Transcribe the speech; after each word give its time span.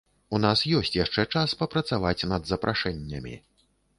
У 0.35 0.37
нас 0.45 0.61
ёсць 0.77 0.91
яшчэ 0.99 1.25
час 1.35 1.53
папрацаваць 1.59 2.27
над 2.33 2.49
запрашэннямі. 2.53 3.37